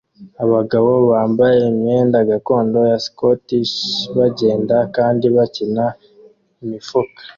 Abagabo 0.43 0.91
bambaye 1.11 1.59
imyenda 1.71 2.17
gakondo 2.31 2.79
ya 2.91 2.99
Scottish 3.05 3.73
bagenda 4.17 4.75
kandi 4.95 5.25
bakina 5.35 5.85
imifuka 6.63 7.21